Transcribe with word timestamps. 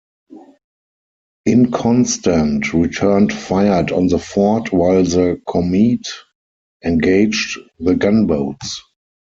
"Inconstant" 1.45 2.73
returned 2.73 3.31
fired 3.31 3.91
on 3.91 4.07
the 4.07 4.17
fort 4.17 4.73
while 4.73 5.03
the 5.03 5.39
"Comete" 5.47 6.07
engaged 6.83 7.59
the 7.77 7.93
gunboats. 7.93 8.81